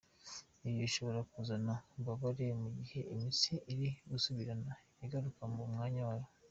[0.63, 4.71] Ibi bishobora kuzana ububabare mu gihe imitsi iri gusubirana
[5.05, 6.27] igaruka mu mwanya wayo.